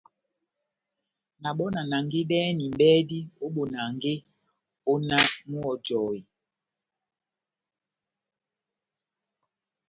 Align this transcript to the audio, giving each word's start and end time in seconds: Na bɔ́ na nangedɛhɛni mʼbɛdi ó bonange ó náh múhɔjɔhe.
Na 1.41 1.49
bɔ́ 1.57 1.69
na 1.75 1.81
nangedɛhɛni 1.91 2.65
mʼbɛdi 2.69 3.19
ó 3.43 3.45
bonange 3.55 4.13
ó 4.91 4.93
náh 5.07 5.27
múhɔjɔhe. 5.49 6.19